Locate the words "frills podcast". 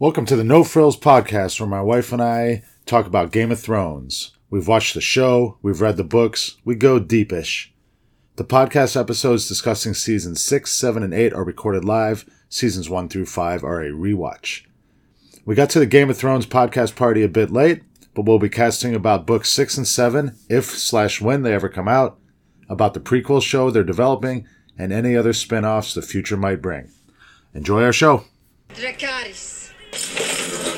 0.62-1.58